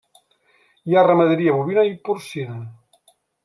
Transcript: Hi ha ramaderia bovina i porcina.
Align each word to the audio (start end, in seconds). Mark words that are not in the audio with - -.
Hi 0.91 0.95
ha 0.95 1.03
ramaderia 1.09 1.55
bovina 1.59 1.87
i 1.91 1.95
porcina. 2.11 2.61